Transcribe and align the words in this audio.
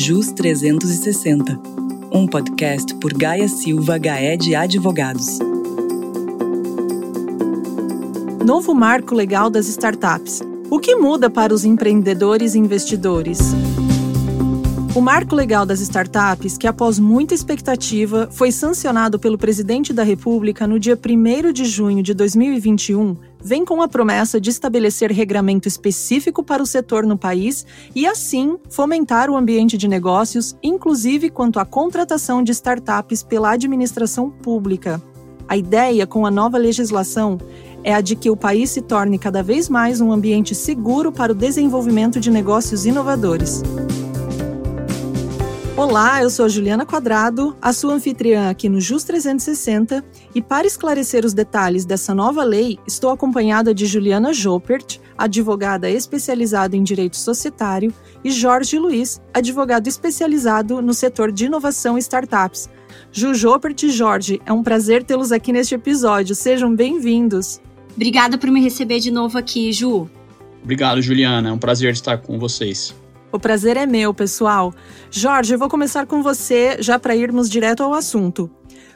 JUS 0.00 0.30
360, 0.30 1.60
um 2.12 2.24
podcast 2.24 2.94
por 3.00 3.12
Gaia 3.12 3.48
Silva 3.48 3.98
Gaé 3.98 4.36
de 4.36 4.54
Advogados. 4.54 5.40
Novo 8.46 8.76
marco 8.76 9.12
legal 9.12 9.50
das 9.50 9.66
startups. 9.66 10.40
O 10.70 10.78
que 10.78 10.94
muda 10.94 11.28
para 11.28 11.52
os 11.52 11.64
empreendedores 11.64 12.54
e 12.54 12.60
investidores? 12.60 13.40
O 14.94 15.00
marco 15.00 15.34
legal 15.34 15.66
das 15.66 15.80
startups, 15.80 16.56
que 16.56 16.68
após 16.68 17.00
muita 17.00 17.34
expectativa, 17.34 18.28
foi 18.30 18.52
sancionado 18.52 19.18
pelo 19.18 19.36
presidente 19.36 19.92
da 19.92 20.04
República 20.04 20.64
no 20.64 20.78
dia 20.78 20.96
1 20.96 21.52
de 21.52 21.64
junho 21.64 22.04
de 22.04 22.14
2021, 22.14 23.16
vem 23.42 23.64
com 23.64 23.80
a 23.82 23.88
promessa 23.88 24.40
de 24.40 24.50
estabelecer 24.50 25.10
regramento 25.10 25.68
específico 25.68 26.42
para 26.42 26.62
o 26.62 26.66
setor 26.66 27.04
no 27.06 27.16
país 27.16 27.64
e, 27.94 28.06
assim, 28.06 28.58
fomentar 28.68 29.30
o 29.30 29.36
ambiente 29.36 29.76
de 29.76 29.88
negócios, 29.88 30.56
inclusive 30.62 31.30
quanto 31.30 31.58
à 31.58 31.64
contratação 31.64 32.42
de 32.42 32.52
startups 32.52 33.22
pela 33.22 33.52
administração 33.52 34.30
pública. 34.30 35.02
A 35.48 35.56
ideia 35.56 36.06
com 36.06 36.26
a 36.26 36.30
nova 36.30 36.58
legislação 36.58 37.38
é 37.82 37.94
a 37.94 38.00
de 38.00 38.16
que 38.16 38.28
o 38.28 38.36
país 38.36 38.70
se 38.70 38.82
torne 38.82 39.18
cada 39.18 39.42
vez 39.42 39.68
mais 39.68 40.00
um 40.00 40.12
ambiente 40.12 40.54
seguro 40.54 41.10
para 41.10 41.32
o 41.32 41.34
desenvolvimento 41.34 42.20
de 42.20 42.30
negócios 42.30 42.84
inovadores. 42.84 43.62
Olá, 45.78 46.20
eu 46.20 46.28
sou 46.28 46.44
a 46.44 46.48
Juliana 46.48 46.84
Quadrado, 46.84 47.56
a 47.62 47.72
sua 47.72 47.94
anfitriã 47.94 48.50
aqui 48.50 48.68
no 48.68 48.80
JUS 48.80 49.04
360, 49.04 50.04
e 50.34 50.42
para 50.42 50.66
esclarecer 50.66 51.24
os 51.24 51.32
detalhes 51.32 51.84
dessa 51.84 52.12
nova 52.12 52.42
lei, 52.42 52.80
estou 52.84 53.10
acompanhada 53.10 53.72
de 53.72 53.86
Juliana 53.86 54.32
Jopert, 54.32 54.98
advogada 55.16 55.88
especializada 55.88 56.76
em 56.76 56.82
direito 56.82 57.16
societário, 57.16 57.94
e 58.24 58.30
Jorge 58.32 58.76
Luiz, 58.76 59.22
advogado 59.32 59.86
especializado 59.86 60.82
no 60.82 60.92
setor 60.92 61.30
de 61.30 61.44
inovação 61.44 61.96
e 61.96 62.00
startups. 62.00 62.68
Ju 63.12 63.32
Jopert 63.32 63.80
e 63.84 63.90
Jorge, 63.90 64.42
é 64.44 64.52
um 64.52 64.64
prazer 64.64 65.04
tê-los 65.04 65.30
aqui 65.30 65.52
neste 65.52 65.76
episódio. 65.76 66.34
Sejam 66.34 66.74
bem-vindos. 66.74 67.60
Obrigada 67.94 68.36
por 68.36 68.50
me 68.50 68.60
receber 68.60 68.98
de 68.98 69.12
novo 69.12 69.38
aqui, 69.38 69.72
Ju. 69.72 70.10
Obrigado, 70.60 71.00
Juliana. 71.00 71.50
É 71.50 71.52
um 71.52 71.58
prazer 71.58 71.92
estar 71.92 72.18
com 72.18 72.36
vocês. 72.36 72.92
O 73.30 73.38
prazer 73.38 73.76
é 73.76 73.84
meu, 73.84 74.14
pessoal. 74.14 74.72
Jorge, 75.10 75.54
eu 75.54 75.58
vou 75.58 75.68
começar 75.68 76.06
com 76.06 76.22
você 76.22 76.78
já 76.80 76.98
para 76.98 77.14
irmos 77.14 77.50
direto 77.50 77.82
ao 77.82 77.92
assunto. 77.92 78.50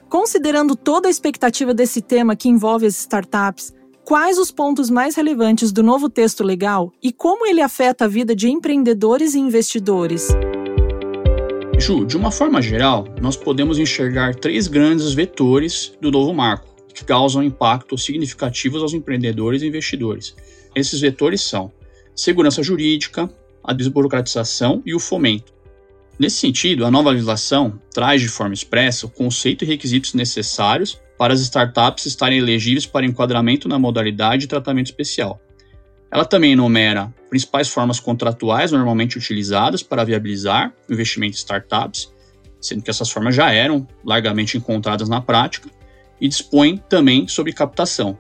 Considerando 0.09 0.75
toda 0.75 1.09
a 1.09 1.11
expectativa 1.11 1.75
desse 1.75 2.01
tema 2.01 2.35
que 2.35 2.49
envolve 2.49 2.87
as 2.87 2.99
startups, 2.99 3.73
quais 4.05 4.39
os 4.39 4.51
pontos 4.51 4.89
mais 4.89 5.15
relevantes 5.15 5.71
do 5.71 5.83
novo 5.83 6.09
texto 6.09 6.43
legal 6.43 6.93
e 7.03 7.13
como 7.13 7.47
ele 7.47 7.61
afeta 7.61 8.07
a 8.07 8.09
vida 8.09 8.35
de 8.35 8.51
empreendedores 8.51 9.35
e 9.35 9.39
investidores? 9.39 10.29
Ju, 11.79 12.07
de 12.07 12.17
uma 12.17 12.31
forma 12.31 12.63
geral, 12.63 13.07
nós 13.21 13.37
podemos 13.37 13.79
enxergar 13.79 14.35
três 14.35 14.67
grandes 14.67 15.13
vetores 15.13 15.93
do 16.01 16.11
novo 16.11 16.33
marco 16.33 16.73
que 16.95 17.05
causam 17.05 17.43
impactos 17.43 18.05
significativos 18.05 18.83
aos 18.83 18.95
empreendedores 18.95 19.63
e 19.63 19.67
investidores. 19.67 20.35
Esses 20.75 21.01
vetores 21.01 21.43
são 21.43 21.73
segurança 22.15 22.63
jurídica, 22.63 23.29
a 23.65 23.73
desburocratização 23.73 24.83
e 24.85 24.95
o 24.95 25.01
fomento. 25.01 25.53
Nesse 26.19 26.37
sentido, 26.37 26.85
a 26.85 26.91
nova 26.91 27.11
legislação 27.11 27.81
traz 27.93 28.21
de 28.21 28.29
forma 28.29 28.55
expressa 28.55 29.07
o 29.07 29.11
conceito 29.11 29.65
e 29.65 29.67
requisitos 29.67 30.15
necessários 30.15 31.01
para 31.19 31.33
as 31.33 31.41
startups 31.41 32.07
estarem 32.07 32.39
elegíveis 32.39 32.87
para 32.87 33.07
enquadramento 33.07 33.69
na 33.69 33.79
modalidade 33.79 34.43
de 34.43 34.49
tratamento 34.49 34.87
especial. 34.87 35.41
Ela 36.11 36.25
também 36.25 36.53
enumera 36.53 37.13
principais 37.31 37.69
formas 37.69 37.99
contratuais 37.99 38.71
normalmente 38.71 39.17
utilizadas 39.17 39.83
para 39.83 40.05
viabilizar 40.05 40.73
o 40.89 40.93
investimento 40.93 41.35
em 41.35 41.39
startups, 41.39 42.13
sendo 42.61 42.83
que 42.83 42.91
essas 42.91 43.11
formas 43.11 43.35
já 43.35 43.51
eram 43.51 43.87
largamente 44.05 44.59
encontradas 44.59 45.09
na 45.09 45.21
prática, 45.21 45.70
e 46.20 46.29
dispõe 46.29 46.77
também 46.89 47.27
sobre 47.27 47.53
captação. 47.53 48.17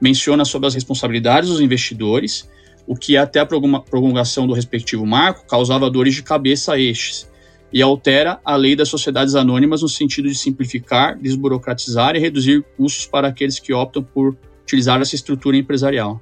Menciona 0.00 0.44
sobre 0.44 0.66
as 0.66 0.74
responsabilidades 0.74 1.48
dos 1.48 1.60
investidores 1.60 2.48
o 2.86 2.94
que 2.94 3.16
até 3.16 3.40
a 3.40 3.46
prolongação 3.46 4.46
do 4.46 4.52
respectivo 4.52 5.04
marco 5.06 5.46
causava 5.46 5.90
dores 5.90 6.14
de 6.14 6.22
cabeça 6.22 6.74
a 6.74 6.78
estes, 6.78 7.28
e 7.72 7.82
altera 7.82 8.40
a 8.44 8.56
lei 8.56 8.76
das 8.76 8.88
sociedades 8.88 9.34
anônimas 9.34 9.82
no 9.82 9.88
sentido 9.88 10.28
de 10.28 10.34
simplificar, 10.34 11.18
desburocratizar 11.18 12.14
e 12.14 12.18
reduzir 12.18 12.64
custos 12.76 13.06
para 13.06 13.28
aqueles 13.28 13.58
que 13.58 13.72
optam 13.72 14.02
por 14.02 14.36
utilizar 14.62 15.00
essa 15.00 15.14
estrutura 15.14 15.56
empresarial. 15.56 16.20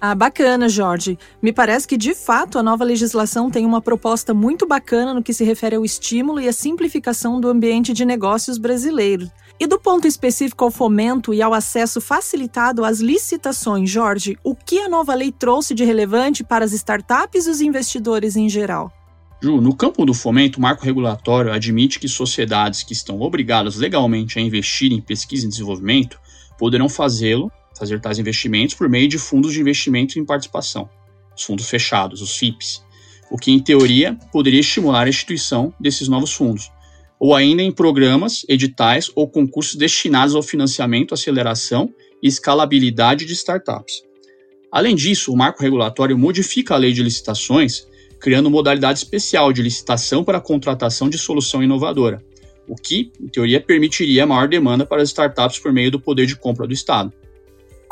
Ah, 0.00 0.14
bacana, 0.14 0.68
Jorge. 0.68 1.18
Me 1.40 1.52
parece 1.52 1.88
que, 1.88 1.96
de 1.96 2.14
fato, 2.14 2.58
a 2.58 2.62
nova 2.62 2.84
legislação 2.84 3.50
tem 3.50 3.64
uma 3.64 3.80
proposta 3.80 4.34
muito 4.34 4.66
bacana 4.66 5.14
no 5.14 5.22
que 5.22 5.32
se 5.32 5.44
refere 5.44 5.76
ao 5.76 5.84
estímulo 5.84 6.40
e 6.40 6.48
à 6.48 6.52
simplificação 6.52 7.40
do 7.40 7.48
ambiente 7.48 7.92
de 7.92 8.04
negócios 8.04 8.58
brasileiro. 8.58 9.30
E 9.58 9.66
do 9.68 9.78
ponto 9.78 10.06
específico 10.06 10.64
ao 10.64 10.70
fomento 10.70 11.32
e 11.32 11.40
ao 11.40 11.54
acesso 11.54 12.00
facilitado 12.00 12.84
às 12.84 12.98
licitações, 12.98 13.88
Jorge, 13.88 14.36
o 14.42 14.54
que 14.54 14.80
a 14.80 14.88
nova 14.88 15.14
lei 15.14 15.30
trouxe 15.30 15.74
de 15.74 15.84
relevante 15.84 16.42
para 16.42 16.64
as 16.64 16.72
startups 16.72 17.46
e 17.46 17.50
os 17.50 17.60
investidores 17.60 18.34
em 18.34 18.48
geral? 18.48 18.92
Ju, 19.40 19.60
no 19.60 19.76
campo 19.76 20.04
do 20.04 20.12
fomento, 20.12 20.58
o 20.58 20.62
marco 20.62 20.84
regulatório 20.84 21.52
admite 21.52 22.00
que 22.00 22.08
sociedades 22.08 22.82
que 22.82 22.92
estão 22.92 23.20
obrigadas 23.20 23.76
legalmente 23.76 24.38
a 24.38 24.42
investir 24.42 24.92
em 24.92 25.00
pesquisa 25.00 25.46
e 25.46 25.48
desenvolvimento 25.48 26.18
poderão 26.58 26.88
fazê-lo, 26.88 27.50
fazer 27.78 28.00
tais 28.00 28.18
investimentos 28.18 28.74
por 28.74 28.88
meio 28.88 29.06
de 29.06 29.18
fundos 29.18 29.52
de 29.52 29.60
investimento 29.60 30.18
em 30.18 30.24
participação, 30.24 30.88
os 31.36 31.42
fundos 31.42 31.68
fechados, 31.68 32.22
os 32.22 32.36
FIPs, 32.36 32.82
o 33.30 33.36
que 33.36 33.52
em 33.52 33.60
teoria 33.60 34.18
poderia 34.32 34.60
estimular 34.60 35.06
a 35.06 35.08
instituição 35.08 35.72
desses 35.78 36.08
novos 36.08 36.32
fundos, 36.32 36.70
ou 37.24 37.34
ainda 37.34 37.62
em 37.62 37.72
programas, 37.72 38.44
editais 38.50 39.10
ou 39.14 39.26
concursos 39.26 39.76
destinados 39.76 40.34
ao 40.34 40.42
financiamento, 40.42 41.14
aceleração 41.14 41.88
e 42.22 42.28
escalabilidade 42.28 43.24
de 43.24 43.32
startups. 43.32 44.02
Além 44.70 44.94
disso, 44.94 45.32
o 45.32 45.36
marco 45.36 45.62
regulatório 45.62 46.18
modifica 46.18 46.74
a 46.74 46.76
lei 46.76 46.92
de 46.92 47.02
licitações, 47.02 47.88
criando 48.20 48.50
modalidade 48.50 48.98
especial 48.98 49.54
de 49.54 49.62
licitação 49.62 50.22
para 50.22 50.36
a 50.36 50.40
contratação 50.40 51.08
de 51.08 51.16
solução 51.16 51.62
inovadora, 51.62 52.22
o 52.68 52.76
que, 52.76 53.10
em 53.18 53.28
teoria, 53.28 53.58
permitiria 53.58 54.26
maior 54.26 54.46
demanda 54.46 54.84
para 54.84 55.00
as 55.00 55.08
startups 55.08 55.58
por 55.58 55.72
meio 55.72 55.90
do 55.90 55.98
poder 55.98 56.26
de 56.26 56.36
compra 56.36 56.66
do 56.66 56.74
Estado. 56.74 57.10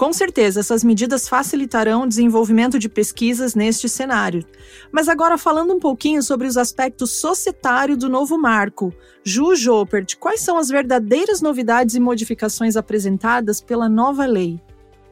Com 0.02 0.12
certeza, 0.12 0.58
essas 0.58 0.82
medidas 0.82 1.28
facilitarão 1.28 2.02
o 2.02 2.08
desenvolvimento 2.08 2.76
de 2.76 2.88
pesquisas 2.88 3.54
neste 3.54 3.88
cenário. 3.88 4.44
Mas 4.90 5.08
agora 5.08 5.38
falando 5.38 5.72
um 5.72 5.78
pouquinho 5.78 6.24
sobre 6.24 6.48
os 6.48 6.56
aspectos 6.56 7.12
societários 7.12 7.96
do 7.98 8.08
novo 8.08 8.36
marco. 8.36 8.92
Ju 9.22 9.54
Jopert, 9.54 10.16
quais 10.18 10.40
são 10.40 10.58
as 10.58 10.68
verdadeiras 10.68 11.40
novidades 11.40 11.94
e 11.94 12.00
modificações 12.00 12.76
apresentadas 12.76 13.60
pela 13.60 13.88
nova 13.88 14.26
lei? 14.26 14.60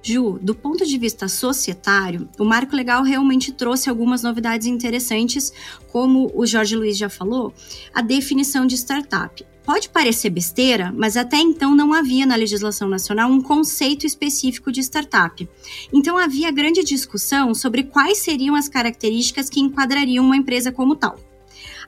Ju, 0.02 0.40
do 0.42 0.56
ponto 0.56 0.84
de 0.84 0.98
vista 0.98 1.28
societário, 1.28 2.28
o 2.36 2.44
marco 2.44 2.74
legal 2.74 3.04
realmente 3.04 3.52
trouxe 3.52 3.88
algumas 3.88 4.24
novidades 4.24 4.66
interessantes, 4.66 5.52
como 5.92 6.32
o 6.34 6.44
Jorge 6.44 6.74
Luiz 6.74 6.98
já 6.98 7.08
falou, 7.08 7.54
a 7.94 8.02
definição 8.02 8.66
de 8.66 8.76
startup. 8.76 9.46
Pode 9.70 9.88
parecer 9.88 10.30
besteira, 10.30 10.92
mas 10.96 11.16
até 11.16 11.36
então 11.36 11.76
não 11.76 11.94
havia 11.94 12.26
na 12.26 12.34
legislação 12.34 12.88
nacional 12.88 13.30
um 13.30 13.40
conceito 13.40 14.04
específico 14.04 14.72
de 14.72 14.80
startup. 14.80 15.48
Então 15.92 16.18
havia 16.18 16.50
grande 16.50 16.82
discussão 16.82 17.54
sobre 17.54 17.84
quais 17.84 18.18
seriam 18.18 18.56
as 18.56 18.68
características 18.68 19.48
que 19.48 19.60
enquadrariam 19.60 20.24
uma 20.24 20.36
empresa 20.36 20.72
como 20.72 20.96
tal. 20.96 21.16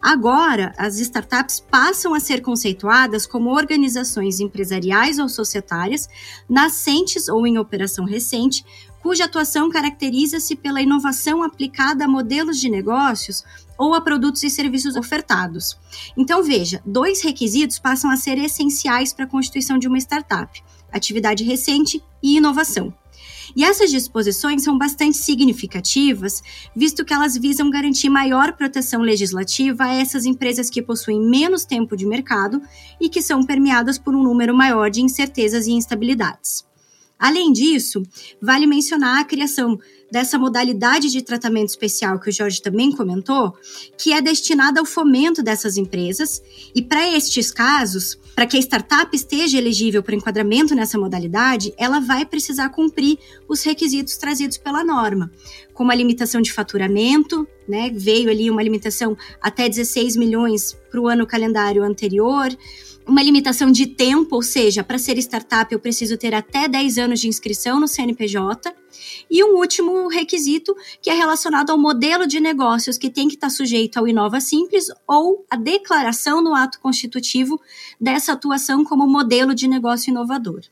Agora, 0.01 0.73
as 0.79 1.01
startups 1.01 1.59
passam 1.59 2.15
a 2.15 2.21
ser 2.21 2.41
conceituadas 2.41 3.27
como 3.27 3.51
organizações 3.51 4.39
empresariais 4.39 5.19
ou 5.19 5.29
societárias, 5.29 6.09
nascentes 6.49 7.27
ou 7.27 7.45
em 7.49 7.59
operação 7.59 8.05
recente, 8.05 8.65
cuja 9.03 9.25
atuação 9.25 9.69
caracteriza-se 9.69 10.55
pela 10.55 10.81
inovação 10.81 11.43
aplicada 11.43 12.05
a 12.05 12.09
modelos 12.09 12.61
de 12.61 12.71
negócios 12.71 13.45
ou 13.77 13.95
a 13.95 14.01
produtos 14.01 14.43
e 14.45 14.51
serviços 14.51 14.95
ofertados. 14.95 15.77
Então, 16.17 16.43
veja, 16.43 16.81
dois 16.87 17.21
requisitos 17.21 17.79
passam 17.79 18.11
a 18.11 18.17
ser 18.17 18.39
essenciais 18.39 19.13
para 19.13 19.25
a 19.25 19.29
constituição 19.29 19.79
de 19.79 19.89
uma 19.89 19.99
startup: 19.99 20.63
atividade 20.93 21.43
recente 21.43 22.03
e 22.23 22.37
inovação. 22.37 22.95
E 23.55 23.65
essas 23.65 23.91
disposições 23.91 24.63
são 24.63 24.79
bastante 24.79 25.17
significativas, 25.17 26.43
visto 26.75 27.05
que 27.05 27.13
elas 27.13 27.37
visam 27.37 27.69
garantir 27.71 28.09
maior 28.09 28.53
proteção 28.53 29.03
legislativa 29.03 29.85
a 29.85 29.95
essas 29.95 30.25
empresas 30.25 30.71
que 30.71 30.81
possuem 30.81 31.21
menos 31.21 31.65
tempo 31.65 31.97
de 31.97 32.07
mercado 32.07 32.63
e 33.01 33.09
que 33.09 33.21
são 33.21 33.45
permeadas 33.45 33.99
por 33.99 34.15
um 34.15 34.23
número 34.23 34.55
maior 34.55 34.91
de 34.91 35.03
incertezas 35.03 35.67
e 35.67 35.73
instabilidades. 35.73 36.65
Além 37.23 37.53
disso, 37.53 38.03
vale 38.41 38.67
mencionar 38.67 39.21
a 39.21 39.25
criação 39.25 39.79
dessa 40.11 40.37
modalidade 40.37 41.09
de 41.09 41.23
tratamento 41.23 41.69
especial 41.69 42.19
que 42.19 42.29
o 42.29 42.33
Jorge 42.33 42.61
também 42.61 42.91
comentou, 42.91 43.55
que 43.97 44.13
é 44.13 44.21
destinada 44.21 44.81
ao 44.81 44.85
fomento 44.85 45.41
dessas 45.41 45.77
empresas. 45.77 46.43
E 46.75 46.83
para 46.83 47.09
estes 47.17 47.53
casos, 47.53 48.19
para 48.35 48.45
que 48.45 48.57
a 48.57 48.61
startup 48.61 49.15
esteja 49.15 49.57
elegível 49.57 50.03
para 50.03 50.17
enquadramento 50.17 50.75
nessa 50.75 50.99
modalidade, 50.99 51.73
ela 51.79 52.01
vai 52.01 52.27
precisar 52.27 52.71
cumprir 52.71 53.17
os 53.49 53.63
requisitos 53.63 54.17
trazidos 54.17 54.59
pela 54.59 54.83
norma, 54.83 55.31
como 55.73 55.93
a 55.93 55.95
limitação 55.95 56.43
de 56.43 56.53
faturamento, 56.53 57.47
né? 57.69 57.93
Veio 57.95 58.31
ali 58.31 58.51
uma 58.51 58.65
limitação 58.65 59.17
até 59.41 59.69
16 59.69 60.17
milhões 60.17 60.77
para 60.91 61.01
o 61.01 61.07
ano 61.07 61.25
calendário 61.25 61.85
anterior 61.85 62.51
uma 63.07 63.23
limitação 63.23 63.71
de 63.71 63.87
tempo, 63.87 64.37
ou 64.37 64.43
seja, 64.43 64.85
para 64.85 64.99
ser 64.99 65.19
startup 65.19 65.73
eu 65.73 65.81
preciso 65.81 66.17
ter 66.17 66.35
até 66.35 66.69
10 66.69 66.99
anos 66.99 67.21
de 67.21 67.29
inscrição 67.29 67.81
no 67.81 67.89
CNPJ. 67.89 68.75
E 69.31 69.43
um 69.43 69.57
último 69.57 70.09
requisito 70.09 70.77
que 71.01 71.11
é 71.11 71.15
relacionado 71.15 71.71
ao 71.71 71.79
modelo 71.79 72.27
de 72.27 72.41
negócios 72.41 72.99
que 72.99 73.11
tem 73.11 73.29
que 73.29 73.35
estar 73.35 73.51
sujeito 73.51 73.97
ao 73.99 74.07
Inova 74.07 74.41
Simples 74.41 74.87
ou 75.07 75.45
a 75.51 75.57
declaração 75.57 76.43
no 76.43 76.55
ato 76.55 76.79
constitutivo 76.81 77.61
dessa 78.01 78.33
atuação 78.33 78.85
como 78.85 79.07
modelo 79.07 79.55
de 79.55 79.67
negócio 79.67 80.11
inovador. 80.11 80.63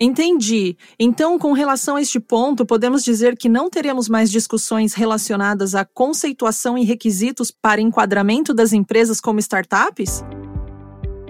Entendi. 0.00 0.76
Então, 0.98 1.38
com 1.38 1.52
relação 1.52 1.96
a 1.96 2.00
este 2.00 2.20
ponto, 2.20 2.64
podemos 2.64 3.02
dizer 3.02 3.36
que 3.36 3.48
não 3.48 3.68
teremos 3.68 4.08
mais 4.08 4.30
discussões 4.30 4.94
relacionadas 4.94 5.74
à 5.74 5.84
conceituação 5.84 6.78
e 6.78 6.84
requisitos 6.84 7.50
para 7.50 7.80
enquadramento 7.80 8.54
das 8.54 8.72
empresas 8.72 9.20
como 9.20 9.40
startups? 9.40 10.22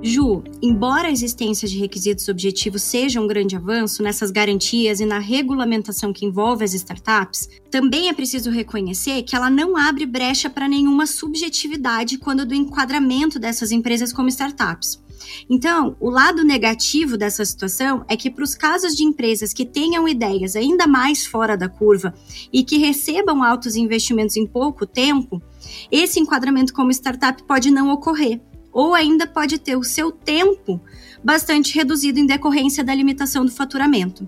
Ju, 0.02 0.44
embora 0.62 1.08
a 1.08 1.10
existência 1.10 1.66
de 1.66 1.78
requisitos 1.78 2.28
objetivos 2.28 2.82
seja 2.82 3.20
um 3.20 3.26
grande 3.26 3.56
avanço 3.56 4.02
nessas 4.02 4.30
garantias 4.30 5.00
e 5.00 5.06
na 5.06 5.18
regulamentação 5.18 6.12
que 6.12 6.24
envolve 6.24 6.64
as 6.64 6.72
startups, 6.72 7.48
também 7.70 8.08
é 8.08 8.12
preciso 8.12 8.50
reconhecer 8.50 9.22
que 9.22 9.34
ela 9.34 9.50
não 9.50 9.76
abre 9.76 10.06
brecha 10.06 10.48
para 10.48 10.68
nenhuma 10.68 11.06
subjetividade 11.06 12.18
quando 12.18 12.46
do 12.46 12.54
enquadramento 12.54 13.38
dessas 13.38 13.72
empresas 13.72 14.12
como 14.12 14.28
startups. 14.28 15.02
Então, 15.50 15.96
o 15.98 16.08
lado 16.08 16.44
negativo 16.44 17.16
dessa 17.16 17.44
situação 17.44 18.04
é 18.08 18.16
que, 18.16 18.30
para 18.30 18.44
os 18.44 18.54
casos 18.54 18.94
de 18.94 19.02
empresas 19.02 19.52
que 19.52 19.66
tenham 19.66 20.08
ideias 20.08 20.54
ainda 20.54 20.86
mais 20.86 21.26
fora 21.26 21.56
da 21.56 21.68
curva 21.68 22.14
e 22.52 22.62
que 22.62 22.78
recebam 22.78 23.42
altos 23.42 23.74
investimentos 23.74 24.36
em 24.36 24.46
pouco 24.46 24.86
tempo, 24.86 25.42
esse 25.90 26.20
enquadramento 26.20 26.72
como 26.72 26.92
startup 26.92 27.42
pode 27.42 27.70
não 27.70 27.90
ocorrer 27.90 28.40
ou 28.78 28.94
ainda 28.94 29.26
pode 29.26 29.58
ter 29.58 29.76
o 29.76 29.82
seu 29.82 30.12
tempo 30.12 30.80
bastante 31.22 31.75
reduzido 31.75 32.20
em 32.20 32.26
decorrência 32.26 32.84
da 32.84 32.94
limitação 32.94 33.44
do 33.44 33.50
faturamento. 33.50 34.25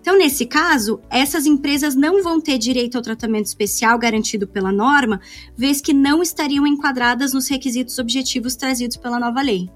Então, 0.00 0.16
nesse 0.16 0.46
caso, 0.46 1.02
essas 1.10 1.44
empresas 1.44 1.94
não 1.94 2.22
vão 2.22 2.40
ter 2.40 2.56
direito 2.56 2.96
ao 2.96 3.02
tratamento 3.02 3.44
especial 3.44 3.98
garantido 3.98 4.48
pela 4.48 4.72
norma, 4.72 5.20
vez 5.54 5.82
que 5.82 5.92
não 5.92 6.22
estariam 6.22 6.66
enquadradas 6.66 7.34
nos 7.34 7.46
requisitos 7.46 7.98
objetivos 7.98 8.56
trazidos 8.56 8.96
pela 8.96 9.20
nova 9.20 9.42
lei. 9.42 9.68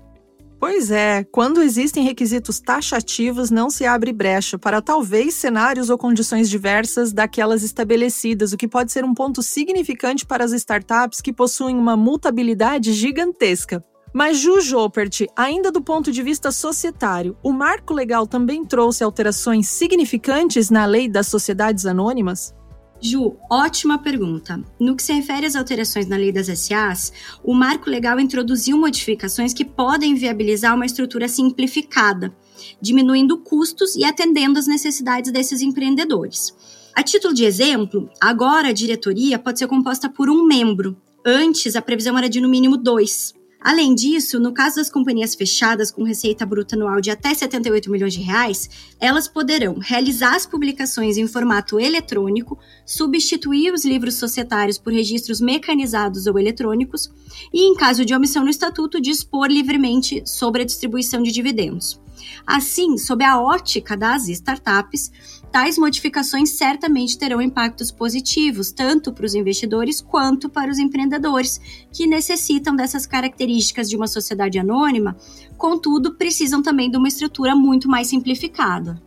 Pois 0.59 0.91
é, 0.91 1.23
quando 1.25 1.63
existem 1.63 2.03
requisitos 2.03 2.59
taxativos, 2.61 3.51
não 3.51 3.69
se 3.69 3.85
abre 3.85 4.11
brecha 4.11 4.59
para 4.59 4.81
talvez 4.81 5.35
cenários 5.35 5.91
ou 5.91 5.99
condições 5.99 6.49
diversas 6.49 7.13
daquelas 7.13 7.63
estabelecidas, 7.63 8.55
o 8.55 8.57
que 8.57 8.67
pode 8.67 8.91
ser 8.91 9.05
um 9.05 9.13
ponto 9.13 9.43
significante 9.43 10.25
para 10.25 10.45
as 10.45 10.53
startups 10.53 11.21
que 11.21 11.33
possuem 11.33 11.77
uma 11.77 11.97
multabilidade 11.97 12.93
gigantesca. 12.95 13.85
Mas 14.13 14.39
Ju 14.39 14.61
Joppert, 14.61 15.27
ainda 15.37 15.71
do 15.71 15.83
ponto 15.83 16.11
de 16.11 16.23
vista 16.23 16.51
societário, 16.51 17.37
o 17.43 17.53
marco 17.53 17.93
legal 17.93 18.27
também 18.27 18.65
trouxe 18.65 19.05
alterações 19.05 19.69
significantes 19.69 20.71
na 20.71 20.87
lei 20.87 21.09
das 21.09 21.27
sociedades 21.27 21.87
anônimas? 21.87 22.55
Ju, 23.01 23.37
ótima 23.49 23.99
pergunta. 23.99 24.61
No 24.79 24.97
que 24.97 25.03
se 25.03 25.13
refere 25.13 25.47
às 25.47 25.55
alterações 25.55 26.09
na 26.09 26.17
lei 26.17 26.33
das 26.33 26.47
SAs, 26.47 27.13
o 27.45 27.55
marco 27.55 27.89
legal 27.89 28.19
introduziu 28.19 28.77
modificações 28.77 29.55
que 29.55 29.65
podem 29.65 30.17
viabilizar 30.17 30.75
uma 30.75 30.87
estrutura 30.87 31.29
simplificada, 31.29 32.35
diminuindo 32.81 33.39
custos 33.39 33.95
e 33.95 34.05
atendendo 34.05 34.59
às 34.59 34.67
necessidades 34.67 35.31
desses 35.31 35.61
empreendedores. 35.61 36.53
A 36.93 37.03
título 37.05 37.33
de 37.33 37.45
exemplo, 37.45 38.11
agora 38.21 38.69
a 38.69 38.73
diretoria 38.73 39.39
pode 39.39 39.61
ser 39.61 39.69
composta 39.69 40.09
por 40.09 40.29
um 40.29 40.45
membro. 40.45 40.97
Antes, 41.25 41.77
a 41.77 41.83
previsão 41.83 42.19
era 42.19 42.29
de 42.29 42.41
no 42.41 42.49
mínimo 42.49 42.77
dois. 42.77 43.38
Além 43.61 43.93
disso, 43.93 44.39
no 44.39 44.53
caso 44.53 44.77
das 44.77 44.89
companhias 44.89 45.35
fechadas 45.35 45.91
com 45.91 46.05
receita 46.05 46.47
bruta 46.47 46.77
anual 46.77 47.01
de 47.01 47.11
até 47.11 47.35
78 47.35 47.91
milhões 47.91 48.15
de 48.15 48.21
reais, 48.21 48.71
elas 49.01 49.27
poderão 49.27 49.79
realizar 49.81 50.37
as 50.37 50.47
publicações 50.47 51.17
em 51.17 51.27
formato 51.27 51.81
eletrônico, 51.81 52.57
substituir 52.87 53.73
os 53.73 53.85
livros 53.85 54.15
societários 54.15 54.79
por 54.79 54.93
registros 54.93 55.41
mecanizados 55.41 56.27
ou 56.27 56.39
eletrônicos 56.39 57.11
e, 57.53 57.63
em 57.63 57.75
caso 57.75 58.05
de 58.05 58.15
omissão 58.15 58.45
no 58.45 58.51
estatuto, 58.51 59.01
dispor 59.01 59.49
livremente 59.49 60.23
sobre 60.25 60.63
a 60.63 60.65
distribuição 60.65 61.21
de 61.21 61.33
dividendos. 61.33 62.01
Assim, 62.47 62.97
sob 62.97 63.25
a 63.25 63.41
ótica 63.41 63.97
das 63.97 64.29
startups, 64.29 65.11
tais 65.51 65.79
modificações 65.79 66.51
certamente 66.51 67.19
terão 67.19 67.41
impactos 67.41 67.91
positivos, 67.91 68.71
tanto 68.71 69.13
para 69.13 69.27
os 69.27 69.35
investidores 69.35 70.01
quanto 70.01 70.49
para 70.49 70.71
os 70.71 70.79
empreendedores, 70.79 71.61
que 71.93 72.07
necessitam 72.07 72.77
dessas 72.77 73.07
características 73.07 73.89
de 73.89 73.97
uma 73.97 74.07
sociedade 74.07 74.59
anônima, 74.59 75.17
contudo, 75.57 76.15
precisam 76.17 76.63
também 76.63 76.91
de 76.91 76.97
uma 76.97 77.09
estrutura 77.09 77.55
muito 77.55 77.89
mais 77.89 78.09
simplificada. 78.09 79.01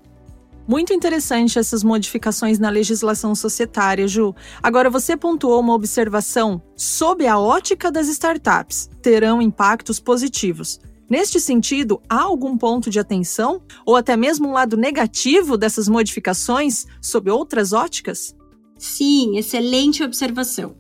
Muito 0.68 0.94
interessante 0.94 1.58
essas 1.58 1.84
modificações 1.84 2.60
na 2.60 2.70
legislação 2.70 3.34
societária, 3.36 4.08
Ju. 4.08 4.34
Agora, 4.62 4.90
você 4.90 5.18
pontuou 5.18 5.60
uma 5.60 5.74
observação 5.74 6.62
sob 6.78 7.26
a 7.28 7.38
ótica 7.38 7.92
das 7.92 8.08
startups. 8.08 8.90
Terão 9.02 9.42
impactos 9.42 10.00
positivos. 10.00 10.80
Neste 11.12 11.42
sentido, 11.42 12.02
há 12.08 12.22
algum 12.22 12.58
ponto 12.58 12.90
de 12.90 12.98
atenção 12.98 13.62
ou 13.86 13.98
até 13.98 14.16
mesmo 14.16 14.48
um 14.48 14.54
lado 14.54 14.78
negativo 14.78 15.58
dessas 15.58 15.90
modificações 15.90 16.88
sob 17.02 17.30
outras 17.30 17.74
óticas? 17.74 18.34
Sim, 18.78 19.38
excelente 19.38 20.06
observação. 20.06 20.74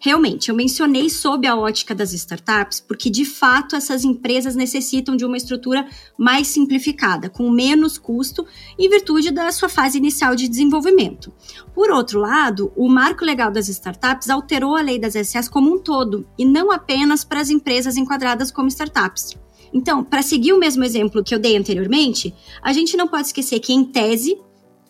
Realmente, 0.00 0.48
eu 0.48 0.56
mencionei 0.56 1.08
sob 1.08 1.46
a 1.46 1.54
ótica 1.54 1.94
das 1.94 2.12
startups, 2.12 2.80
porque 2.80 3.08
de 3.08 3.24
fato 3.24 3.76
essas 3.76 4.02
empresas 4.02 4.56
necessitam 4.56 5.16
de 5.16 5.24
uma 5.24 5.36
estrutura 5.36 5.86
mais 6.18 6.48
simplificada, 6.48 7.30
com 7.30 7.48
menos 7.48 7.96
custo, 7.96 8.44
em 8.76 8.88
virtude 8.88 9.30
da 9.30 9.52
sua 9.52 9.68
fase 9.68 9.98
inicial 9.98 10.34
de 10.34 10.48
desenvolvimento. 10.48 11.32
Por 11.72 11.92
outro 11.92 12.18
lado, 12.18 12.72
o 12.74 12.88
marco 12.88 13.24
legal 13.24 13.52
das 13.52 13.68
startups 13.68 14.30
alterou 14.30 14.74
a 14.74 14.82
lei 14.82 14.98
das 14.98 15.14
SAs 15.28 15.48
como 15.48 15.72
um 15.72 15.78
todo, 15.78 16.26
e 16.36 16.44
não 16.44 16.72
apenas 16.72 17.24
para 17.24 17.40
as 17.40 17.50
empresas 17.50 17.96
enquadradas 17.96 18.50
como 18.50 18.66
startups. 18.66 19.45
Então, 19.76 20.02
para 20.02 20.22
seguir 20.22 20.54
o 20.54 20.58
mesmo 20.58 20.82
exemplo 20.82 21.22
que 21.22 21.34
eu 21.34 21.38
dei 21.38 21.54
anteriormente, 21.54 22.32
a 22.62 22.72
gente 22.72 22.96
não 22.96 23.06
pode 23.06 23.26
esquecer 23.26 23.60
que, 23.60 23.74
em 23.74 23.84
tese, 23.84 24.38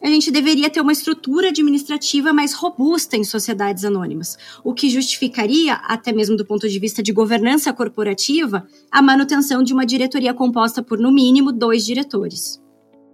a 0.00 0.06
gente 0.06 0.30
deveria 0.30 0.70
ter 0.70 0.80
uma 0.80 0.92
estrutura 0.92 1.48
administrativa 1.48 2.32
mais 2.32 2.52
robusta 2.52 3.16
em 3.16 3.24
sociedades 3.24 3.84
anônimas, 3.84 4.38
o 4.62 4.72
que 4.72 4.88
justificaria, 4.88 5.74
até 5.74 6.12
mesmo 6.12 6.36
do 6.36 6.46
ponto 6.46 6.68
de 6.68 6.78
vista 6.78 7.02
de 7.02 7.12
governança 7.12 7.72
corporativa, 7.72 8.64
a 8.88 9.02
manutenção 9.02 9.60
de 9.60 9.72
uma 9.72 9.84
diretoria 9.84 10.32
composta 10.32 10.80
por, 10.84 11.00
no 11.00 11.10
mínimo, 11.10 11.50
dois 11.50 11.84
diretores. 11.84 12.64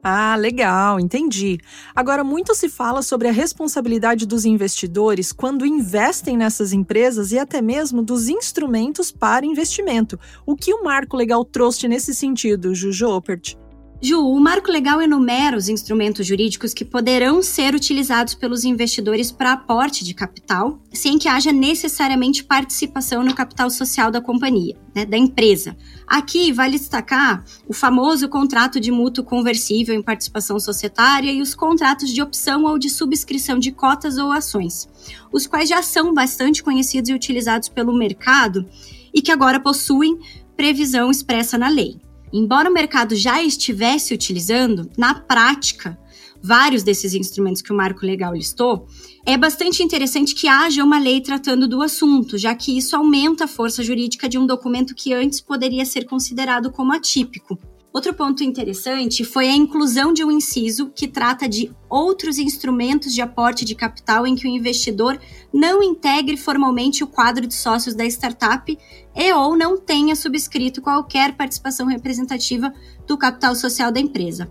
Ah, 0.04 0.34
legal, 0.34 0.98
entendi. 0.98 1.60
Agora, 1.94 2.24
muito 2.24 2.56
se 2.56 2.68
fala 2.68 3.02
sobre 3.02 3.28
a 3.28 3.32
responsabilidade 3.32 4.26
dos 4.26 4.44
investidores 4.44 5.32
quando 5.32 5.64
investem 5.64 6.36
nessas 6.36 6.72
empresas 6.72 7.30
e 7.30 7.38
até 7.38 7.62
mesmo 7.62 8.02
dos 8.02 8.28
instrumentos 8.28 9.12
para 9.12 9.46
investimento. 9.46 10.18
O 10.44 10.56
que 10.56 10.74
o 10.74 10.82
marco 10.82 11.16
legal 11.16 11.44
trouxe 11.44 11.86
nesse 11.86 12.12
sentido, 12.16 12.74
Juju 12.74 13.08
Opert? 13.10 13.61
Ju, 14.04 14.18
o 14.18 14.40
marco 14.40 14.68
legal 14.68 15.00
enumera 15.00 15.56
os 15.56 15.68
instrumentos 15.68 16.26
jurídicos 16.26 16.74
que 16.74 16.84
poderão 16.84 17.40
ser 17.40 17.72
utilizados 17.72 18.34
pelos 18.34 18.64
investidores 18.64 19.30
para 19.30 19.52
aporte 19.52 20.04
de 20.04 20.12
capital, 20.12 20.82
sem 20.92 21.16
que 21.16 21.28
haja 21.28 21.52
necessariamente 21.52 22.42
participação 22.42 23.22
no 23.22 23.32
capital 23.32 23.70
social 23.70 24.10
da 24.10 24.20
companhia, 24.20 24.76
né, 24.92 25.06
da 25.06 25.16
empresa. 25.16 25.76
Aqui 26.04 26.50
vale 26.50 26.80
destacar 26.80 27.44
o 27.68 27.72
famoso 27.72 28.28
contrato 28.28 28.80
de 28.80 28.90
mútuo 28.90 29.22
conversível 29.22 29.94
em 29.94 30.02
participação 30.02 30.58
societária 30.58 31.30
e 31.30 31.40
os 31.40 31.54
contratos 31.54 32.10
de 32.10 32.20
opção 32.20 32.64
ou 32.64 32.80
de 32.80 32.90
subscrição 32.90 33.56
de 33.56 33.70
cotas 33.70 34.18
ou 34.18 34.32
ações, 34.32 34.88
os 35.32 35.46
quais 35.46 35.68
já 35.68 35.80
são 35.80 36.12
bastante 36.12 36.60
conhecidos 36.60 37.08
e 37.08 37.14
utilizados 37.14 37.68
pelo 37.68 37.96
mercado 37.96 38.68
e 39.14 39.22
que 39.22 39.30
agora 39.30 39.60
possuem 39.60 40.18
previsão 40.56 41.08
expressa 41.08 41.56
na 41.56 41.68
lei. 41.68 42.01
Embora 42.32 42.70
o 42.70 42.72
mercado 42.72 43.14
já 43.14 43.42
estivesse 43.42 44.14
utilizando, 44.14 44.90
na 44.96 45.14
prática, 45.14 45.98
vários 46.42 46.82
desses 46.82 47.14
instrumentos 47.14 47.62
que 47.62 47.72
o 47.72 47.76
marco 47.76 48.04
legal 48.04 48.34
listou, 48.34 48.86
é 49.24 49.36
bastante 49.36 49.82
interessante 49.82 50.34
que 50.34 50.48
haja 50.48 50.82
uma 50.82 50.98
lei 50.98 51.20
tratando 51.20 51.68
do 51.68 51.82
assunto, 51.82 52.36
já 52.36 52.54
que 52.54 52.76
isso 52.76 52.96
aumenta 52.96 53.44
a 53.44 53.48
força 53.48 53.82
jurídica 53.82 54.28
de 54.28 54.38
um 54.38 54.46
documento 54.46 54.94
que 54.94 55.12
antes 55.12 55.40
poderia 55.40 55.84
ser 55.84 56.04
considerado 56.04 56.72
como 56.72 56.92
atípico. 56.92 57.58
Outro 57.92 58.14
ponto 58.14 58.42
interessante 58.42 59.22
foi 59.22 59.48
a 59.48 59.54
inclusão 59.54 60.14
de 60.14 60.24
um 60.24 60.30
inciso 60.30 60.90
que 60.94 61.06
trata 61.06 61.46
de 61.46 61.70
outros 61.90 62.38
instrumentos 62.38 63.12
de 63.12 63.20
aporte 63.20 63.66
de 63.66 63.74
capital 63.74 64.26
em 64.26 64.34
que 64.34 64.46
o 64.46 64.50
investidor 64.50 65.20
não 65.52 65.82
integre 65.82 66.38
formalmente 66.38 67.04
o 67.04 67.06
quadro 67.06 67.46
de 67.46 67.52
sócios 67.52 67.94
da 67.94 68.06
startup 68.06 68.78
e 69.14 69.32
ou 69.34 69.54
não 69.54 69.76
tenha 69.76 70.16
subscrito 70.16 70.80
qualquer 70.80 71.36
participação 71.36 71.86
representativa 71.86 72.72
do 73.06 73.18
capital 73.18 73.54
social 73.54 73.92
da 73.92 74.00
empresa. 74.00 74.50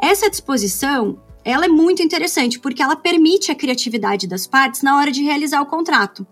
Essa 0.00 0.30
disposição 0.30 1.20
ela 1.46 1.66
é 1.66 1.68
muito 1.68 2.02
interessante 2.02 2.58
porque 2.58 2.82
ela 2.82 2.96
permite 2.96 3.52
a 3.52 3.54
criatividade 3.54 4.26
das 4.26 4.48
partes 4.48 4.82
na 4.82 4.96
hora 4.96 5.12
de 5.12 5.22
realizar 5.22 5.60
o 5.60 5.66
contrato. 5.66 6.26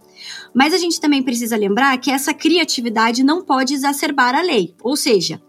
Mas 0.52 0.75
a 0.75 0.78
gente 0.78 1.00
também 1.00 1.23
precisa 1.23 1.56
lembrar 1.56 1.96
que 1.99 2.11
essa 2.11 2.34
criatividade 2.34 3.23
não 3.23 3.44
pode 3.44 3.75
exacerbar 3.75 4.34
a 4.34 4.42
lei, 4.42 4.75
ou 4.82 4.96
seja, 4.96 5.40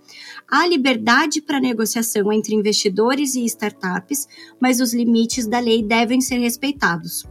há 0.50 0.68
liberdade 0.68 1.42
para 1.42 1.60
negociação 1.60 2.32
entre 2.32 2.56
investidores 2.56 3.36
e 3.36 3.46
startups, 3.46 4.28
mas 4.60 4.80
os 4.80 4.94
limites 4.94 5.48
da 5.48 5.60
lei 5.60 5.84
devem 5.84 6.22
ser 6.22 6.38
respeitados. 6.40 7.26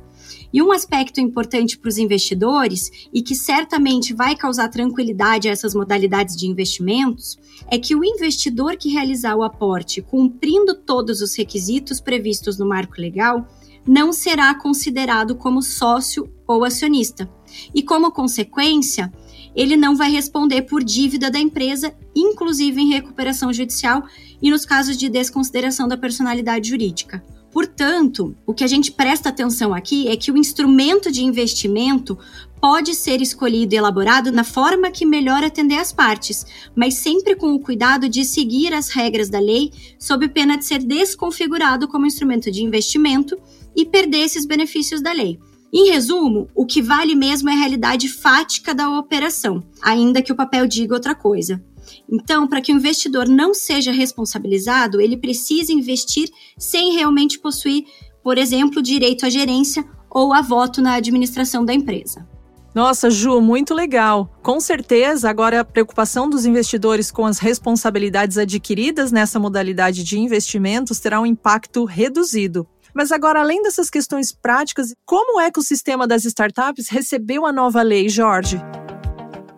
E 0.52 0.62
um 0.62 0.70
aspecto 0.70 1.20
importante 1.20 1.76
para 1.76 1.88
os 1.88 1.98
investidores 1.98 2.90
e 3.12 3.20
que 3.22 3.34
certamente 3.34 4.14
vai 4.14 4.36
causar 4.36 4.68
tranquilidade 4.68 5.48
a 5.48 5.50
essas 5.50 5.74
modalidades 5.74 6.36
de 6.36 6.46
investimentos 6.46 7.36
é 7.68 7.78
que 7.78 7.94
o 7.96 8.04
investidor 8.04 8.76
que 8.76 8.90
realizar 8.90 9.34
o 9.34 9.42
aporte 9.42 10.00
cumprindo 10.00 10.74
todos 10.74 11.20
os 11.20 11.36
requisitos 11.36 12.00
previstos 12.00 12.56
no 12.56 12.66
marco 12.66 13.00
legal 13.00 13.46
não 13.86 14.12
será 14.12 14.54
considerado 14.54 15.34
como 15.34 15.60
sócio 15.60 16.32
ou 16.46 16.64
acionista. 16.64 17.28
E 17.74 17.82
como 17.82 18.12
consequência, 18.12 19.12
ele 19.54 19.76
não 19.76 19.96
vai 19.96 20.10
responder 20.10 20.62
por 20.62 20.82
dívida 20.82 21.30
da 21.30 21.38
empresa, 21.38 21.94
inclusive 22.14 22.80
em 22.80 22.90
recuperação 22.90 23.52
judicial 23.52 24.04
e 24.40 24.50
nos 24.50 24.64
casos 24.64 24.96
de 24.96 25.08
desconsideração 25.08 25.88
da 25.88 25.96
personalidade 25.96 26.68
jurídica. 26.68 27.22
Portanto, 27.54 28.34
o 28.44 28.52
que 28.52 28.64
a 28.64 28.66
gente 28.66 28.90
presta 28.90 29.28
atenção 29.28 29.72
aqui 29.72 30.08
é 30.08 30.16
que 30.16 30.32
o 30.32 30.36
instrumento 30.36 31.12
de 31.12 31.22
investimento 31.22 32.18
pode 32.60 32.96
ser 32.96 33.22
escolhido 33.22 33.74
e 33.74 33.78
elaborado 33.78 34.32
na 34.32 34.42
forma 34.42 34.90
que 34.90 35.06
melhor 35.06 35.44
atender 35.44 35.76
as 35.76 35.92
partes, 35.92 36.44
mas 36.74 36.94
sempre 36.94 37.36
com 37.36 37.54
o 37.54 37.60
cuidado 37.60 38.08
de 38.08 38.24
seguir 38.24 38.74
as 38.74 38.88
regras 38.88 39.30
da 39.30 39.38
lei, 39.38 39.70
sob 40.00 40.26
pena 40.28 40.58
de 40.58 40.64
ser 40.64 40.82
desconfigurado 40.82 41.86
como 41.86 42.06
instrumento 42.06 42.50
de 42.50 42.64
investimento 42.64 43.38
e 43.76 43.84
perder 43.84 44.24
esses 44.24 44.44
benefícios 44.44 45.00
da 45.00 45.12
lei. 45.12 45.38
Em 45.76 45.90
resumo, 45.90 46.48
o 46.54 46.64
que 46.64 46.80
vale 46.80 47.16
mesmo 47.16 47.50
é 47.50 47.52
a 47.52 47.56
realidade 47.56 48.08
fática 48.08 48.72
da 48.72 48.96
operação, 48.96 49.60
ainda 49.82 50.22
que 50.22 50.30
o 50.30 50.36
papel 50.36 50.68
diga 50.68 50.94
outra 50.94 51.16
coisa. 51.16 51.60
Então, 52.08 52.46
para 52.46 52.60
que 52.60 52.72
o 52.72 52.76
investidor 52.76 53.28
não 53.28 53.52
seja 53.52 53.90
responsabilizado, 53.90 55.00
ele 55.00 55.16
precisa 55.16 55.72
investir 55.72 56.30
sem 56.56 56.92
realmente 56.92 57.40
possuir, 57.40 57.86
por 58.22 58.38
exemplo, 58.38 58.80
direito 58.80 59.26
à 59.26 59.28
gerência 59.28 59.84
ou 60.08 60.32
a 60.32 60.40
voto 60.40 60.80
na 60.80 60.94
administração 60.94 61.64
da 61.64 61.74
empresa. 61.74 62.24
Nossa, 62.72 63.10
Ju, 63.10 63.40
muito 63.40 63.74
legal. 63.74 64.32
Com 64.44 64.60
certeza, 64.60 65.28
agora 65.28 65.60
a 65.60 65.64
preocupação 65.64 66.30
dos 66.30 66.46
investidores 66.46 67.10
com 67.10 67.26
as 67.26 67.40
responsabilidades 67.40 68.38
adquiridas 68.38 69.10
nessa 69.10 69.40
modalidade 69.40 70.04
de 70.04 70.20
investimentos 70.20 71.00
terá 71.00 71.20
um 71.20 71.26
impacto 71.26 71.84
reduzido. 71.84 72.64
Mas 72.94 73.10
agora, 73.10 73.40
além 73.40 73.60
dessas 73.60 73.90
questões 73.90 74.30
práticas, 74.30 74.94
como 75.04 75.40
o 75.40 75.62
sistema 75.62 76.06
das 76.06 76.24
startups 76.24 76.88
recebeu 76.88 77.44
a 77.44 77.52
nova 77.52 77.82
lei, 77.82 78.08
Jorge? 78.08 78.56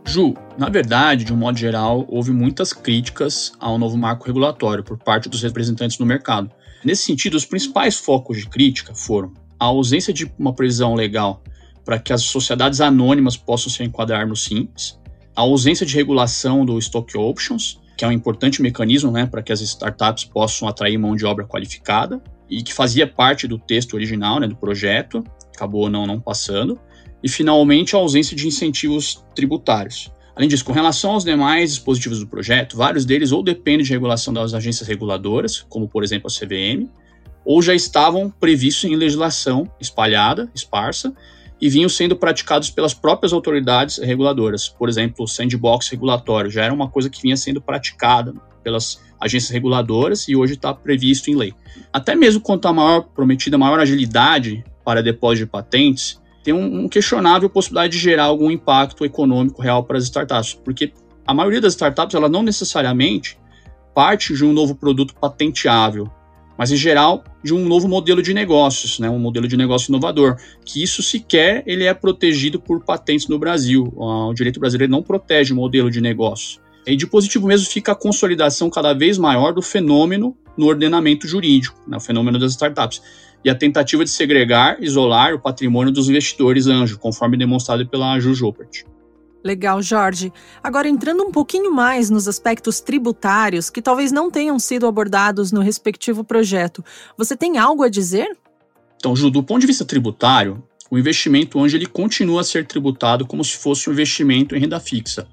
Ju, 0.07 0.35
na 0.57 0.71
verdade, 0.71 1.25
de 1.25 1.35
um 1.35 1.37
modo 1.37 1.59
geral, 1.59 2.07
houve 2.09 2.31
muitas 2.31 2.73
críticas 2.73 3.52
ao 3.61 3.76
novo 3.76 3.99
marco 3.99 4.25
regulatório 4.25 4.83
por 4.83 4.97
parte 4.97 5.28
dos 5.28 5.43
representantes 5.43 5.99
do 5.99 6.07
mercado. 6.07 6.50
Nesse 6.83 7.02
sentido, 7.02 7.35
os 7.35 7.45
principais 7.45 7.97
focos 7.99 8.38
de 8.38 8.49
crítica 8.49 8.95
foram 8.95 9.35
a 9.61 9.66
ausência 9.66 10.14
de 10.14 10.33
uma 10.38 10.55
previsão 10.55 10.95
legal 10.95 11.43
para 11.85 11.99
que 11.99 12.14
as 12.14 12.23
sociedades 12.23 12.81
anônimas 12.81 13.37
possam 13.37 13.71
se 13.71 13.83
enquadrar 13.83 14.26
no 14.26 14.35
Simples, 14.35 14.99
a 15.35 15.43
ausência 15.43 15.85
de 15.85 15.95
regulação 15.95 16.64
do 16.64 16.78
Stock 16.78 17.16
Options, 17.19 17.81
que 17.99 18.05
é 18.05 18.09
um 18.09 18.12
importante 18.12 18.62
mecanismo 18.62 19.11
né, 19.11 19.26
para 19.26 19.43
que 19.43 19.52
as 19.52 19.61
startups 19.61 20.25
possam 20.25 20.66
atrair 20.69 20.97
mão 20.97 21.14
de 21.14 21.26
obra 21.26 21.45
qualificada, 21.45 22.23
e 22.49 22.62
que 22.62 22.73
fazia 22.73 23.07
parte 23.07 23.47
do 23.47 23.59
texto 23.59 23.95
original, 23.95 24.41
né, 24.41 24.47
do 24.47 24.57
projeto, 24.57 25.25
acabou 25.55 25.88
não, 25.91 26.07
não 26.07 26.21
passando, 26.21 26.79
e 27.23 27.29
finalmente 27.29 27.97
a 27.97 27.99
ausência 27.99 28.37
de 28.37 28.47
incentivos 28.47 29.25
tributários. 29.35 30.12
Além 30.35 30.49
disso, 30.49 30.65
com 30.65 30.73
relação 30.73 31.12
aos 31.12 31.25
demais 31.25 31.71
dispositivos 31.71 32.21
do 32.21 32.26
projeto, 32.26 32.76
vários 32.76 33.07
deles 33.07 33.33
ou 33.33 33.43
dependem 33.43 33.85
de 33.85 33.91
regulação 33.91 34.35
das 34.35 34.53
agências 34.53 34.87
reguladoras, 34.87 35.65
como 35.69 35.88
por 35.88 36.05
exemplo 36.05 36.29
a 36.29 36.31
CVM, 36.31 36.91
ou 37.45 37.62
já 37.62 37.75
estavam 37.75 38.29
previstos 38.29 38.85
em 38.85 38.95
legislação 38.95 39.71
espalhada, 39.81 40.50
esparsa, 40.55 41.15
e 41.59 41.71
vinham 41.71 41.88
sendo 41.88 42.17
praticados 42.17 42.69
pelas 42.69 42.93
próprias 42.93 43.33
autoridades 43.33 43.99
reguladoras. 43.99 44.69
Por 44.69 44.88
exemplo, 44.88 45.25
o 45.25 45.29
sandbox 45.29 45.88
regulatório 45.88 46.50
já 46.50 46.65
era 46.65 46.75
uma 46.75 46.91
coisa 46.91 47.09
que 47.09 47.23
vinha 47.23 47.37
sendo 47.37 47.62
praticada 47.62 48.35
pelas 48.62 49.00
agências 49.20 49.50
reguladoras 49.50 50.28
e 50.28 50.37
hoje 50.37 50.54
está 50.54 50.73
previsto 50.73 51.30
em 51.30 51.37
lei. 51.37 51.54
Até 51.92 52.14
mesmo 52.14 52.40
quanto 52.40 52.66
à 52.66 52.73
maior 52.73 53.02
prometida 53.02 53.58
maior 53.58 53.80
agilidade 53.80 54.64
para 54.85 55.02
depósito 55.02 55.46
de 55.46 55.50
patentes, 55.50 56.20
tem 56.44 56.54
um, 56.54 56.85
um 56.85 56.88
questionável 56.88 57.50
possibilidade 57.50 57.92
de 57.94 57.99
gerar 57.99 58.25
algum 58.25 58.50
impacto 58.50 59.04
econômico 59.04 59.61
real 59.61 59.82
para 59.82 59.99
as 59.99 60.04
startups, 60.04 60.54
porque 60.54 60.92
a 61.26 61.35
maioria 61.35 61.61
das 61.61 61.73
startups 61.73 62.14
ela 62.14 62.28
não 62.28 62.42
necessariamente 62.42 63.37
parte 63.94 64.35
de 64.35 64.44
um 64.44 64.52
novo 64.52 64.75
produto 64.75 65.14
patenteável, 65.14 66.08
mas 66.56 66.70
em 66.70 66.76
geral 66.76 67.25
de 67.42 67.52
um 67.52 67.66
novo 67.66 67.88
modelo 67.88 68.23
de 68.23 68.32
negócios, 68.32 68.99
né, 68.99 69.11
um 69.11 69.18
modelo 69.18 69.49
de 69.49 69.56
negócio 69.56 69.90
inovador, 69.90 70.37
que 70.64 70.82
isso 70.82 71.02
sequer 71.02 71.62
ele 71.66 71.85
é 71.85 71.92
protegido 71.92 72.61
por 72.61 72.85
patentes 72.85 73.28
no 73.28 73.38
Brasil. 73.38 73.92
O 73.96 74.32
direito 74.32 74.61
brasileiro 74.61 74.90
não 74.90 75.02
protege 75.02 75.52
o 75.52 75.56
modelo 75.56 75.90
de 75.90 76.00
negócio. 76.00 76.61
E 76.87 76.95
de 76.97 77.07
positivo 77.07 77.49
mesmo 77.49 77.69
fica 77.69 77.93
a 77.93 77.97
consolidação 77.97 78.71
cada 78.71 78.95
vez 78.95 79.19
maior 79.19 79.52
do 79.52 79.61
fenômeno 79.61 80.37
no 80.57 80.66
ordenamento 80.66 81.26
jurídico, 81.26 81.78
né, 81.87 81.97
o 81.97 82.00
fenômeno 82.00 82.38
das 82.38 82.52
startups, 82.52 83.02
e 83.45 83.50
a 83.50 83.55
tentativa 83.55 84.05
de 84.05 84.11
segregar, 84.11 84.83
isolar 84.83 85.35
o 85.35 85.40
patrimônio 85.40 85.93
dos 85.93 86.09
investidores 86.09 86.66
anjo, 86.66 86.99
conforme 86.99 87.37
demonstrado 87.37 87.87
pela 87.87 88.19
Juju 88.19 88.47
Opert. 88.47 88.85
Legal, 89.45 89.81
Jorge. 89.81 90.33
Agora, 90.62 90.88
entrando 90.88 91.23
um 91.23 91.31
pouquinho 91.31 91.73
mais 91.73 92.11
nos 92.11 92.26
aspectos 92.26 92.81
tributários 92.81 93.71
que 93.71 93.81
talvez 93.81 94.11
não 94.11 94.31
tenham 94.31 94.59
sido 94.59 94.87
abordados 94.87 95.52
no 95.52 95.61
respectivo 95.61 96.25
projeto, 96.25 96.85
você 97.16 97.37
tem 97.37 97.57
algo 97.57 97.85
a 97.85 97.88
dizer? 97.88 98.37
Então, 98.97 99.14
Ju, 99.14 99.31
do 99.31 99.43
ponto 99.43 99.61
de 99.61 99.69
vista 99.69 99.85
tributário, 99.85 100.64
o 100.90 100.99
investimento 100.99 101.61
anjo 101.61 101.76
ele 101.76 101.87
continua 101.87 102.40
a 102.40 102.45
ser 102.45 102.66
tributado 102.66 103.25
como 103.25 103.45
se 103.45 103.57
fosse 103.57 103.88
um 103.88 103.93
investimento 103.93 104.57
em 104.57 104.59
renda 104.59 104.81
fixa, 104.81 105.28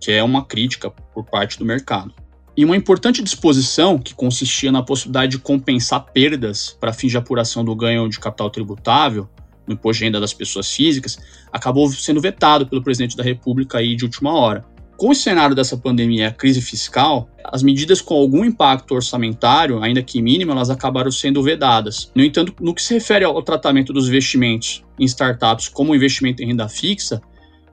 que 0.00 0.12
é 0.12 0.22
uma 0.22 0.44
crítica 0.44 0.90
por 0.90 1.24
parte 1.24 1.58
do 1.58 1.64
mercado. 1.64 2.12
E 2.56 2.64
uma 2.64 2.76
importante 2.76 3.22
disposição, 3.22 3.98
que 3.98 4.14
consistia 4.14 4.72
na 4.72 4.82
possibilidade 4.82 5.32
de 5.32 5.38
compensar 5.38 6.06
perdas 6.12 6.76
para 6.80 6.92
fins 6.92 7.12
de 7.12 7.16
apuração 7.16 7.64
do 7.64 7.74
ganho 7.76 8.08
de 8.08 8.18
capital 8.18 8.50
tributável 8.50 9.28
no 9.64 9.74
imposto 9.74 10.00
de 10.00 10.06
renda 10.06 10.18
das 10.18 10.34
pessoas 10.34 10.72
físicas, 10.72 11.18
acabou 11.52 11.88
sendo 11.92 12.20
vetado 12.20 12.66
pelo 12.66 12.82
presidente 12.82 13.16
da 13.16 13.22
República 13.22 13.78
aí 13.78 13.94
de 13.94 14.04
última 14.04 14.32
hora. 14.32 14.64
Com 14.96 15.10
o 15.10 15.14
cenário 15.14 15.54
dessa 15.54 15.76
pandemia 15.76 16.24
e 16.24 16.26
a 16.26 16.32
crise 16.32 16.60
fiscal, 16.60 17.30
as 17.44 17.62
medidas 17.62 18.00
com 18.00 18.14
algum 18.14 18.44
impacto 18.44 18.96
orçamentário, 18.96 19.80
ainda 19.80 20.02
que 20.02 20.20
mínimo, 20.20 20.50
elas 20.50 20.70
acabaram 20.70 21.12
sendo 21.12 21.40
vedadas. 21.40 22.10
No 22.16 22.24
entanto, 22.24 22.52
no 22.60 22.74
que 22.74 22.82
se 22.82 22.94
refere 22.94 23.24
ao 23.24 23.40
tratamento 23.40 23.92
dos 23.92 24.08
investimentos 24.08 24.82
em 24.98 25.04
startups 25.04 25.68
como 25.68 25.94
investimento 25.94 26.42
em 26.42 26.46
renda 26.46 26.68
fixa, 26.68 27.22